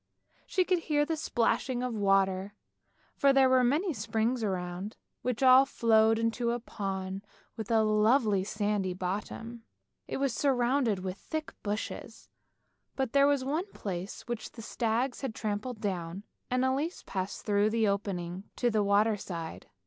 She 0.47 0.65
could 0.65 0.79
hear 0.79 1.05
the 1.05 1.15
splashing 1.15 1.83
of 1.83 1.93
water, 1.93 2.55
for 3.15 3.31
there 3.31 3.47
were 3.47 3.63
many 3.63 3.93
springs 3.93 4.43
around, 4.43 4.97
which 5.21 5.43
all 5.43 5.63
flowed 5.63 6.17
into 6.17 6.49
a 6.49 6.59
pond 6.59 7.23
with 7.55 7.69
a 7.69 7.83
lovely 7.83 8.43
sandy 8.43 8.95
bottom. 8.95 9.61
It 10.07 10.17
was 10.17 10.33
surrounded 10.33 11.03
with 11.03 11.19
thick 11.19 11.53
bushes, 11.61 12.29
but 12.95 13.13
there 13.13 13.27
was 13.27 13.45
one 13.45 13.71
place 13.73 14.23
which 14.27 14.53
the 14.53 14.63
stags 14.63 15.21
had 15.21 15.35
trampled 15.35 15.79
down 15.79 16.23
and 16.49 16.65
Elise 16.65 17.03
passed 17.05 17.45
through 17.45 17.69
the 17.69 17.87
opening 17.87 18.45
to 18.55 18.71
the 18.71 18.81
water 18.81 19.17
side. 19.17 19.67